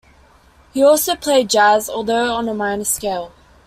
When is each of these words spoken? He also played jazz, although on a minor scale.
He 0.73 0.81
also 0.83 1.15
played 1.15 1.47
jazz, 1.51 1.87
although 1.87 2.33
on 2.33 2.49
a 2.49 2.55
minor 2.55 2.85
scale. 2.85 3.33